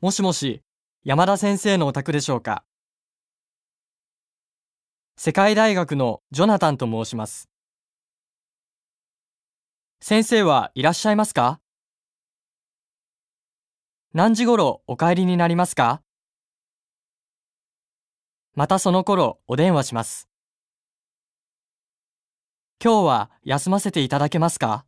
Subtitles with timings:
[0.00, 0.62] もしもし、
[1.02, 2.64] 山田先生のお宅でしょうか？
[5.16, 7.48] 世界大学のジョナタンと申します。
[10.00, 11.60] 先生はいらっしゃいますか？
[14.12, 16.02] 何時頃お帰りになりますか？
[18.54, 20.28] またその頃お電話します。
[22.82, 24.84] 今日は休ませていただけますか？